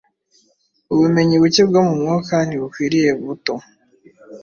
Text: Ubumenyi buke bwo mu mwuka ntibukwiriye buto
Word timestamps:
Ubumenyi 0.93 1.35
buke 1.41 1.61
bwo 1.69 1.79
mu 1.87 1.93
mwuka 2.01 2.35
ntibukwiriye 2.47 3.09
buto 3.23 3.53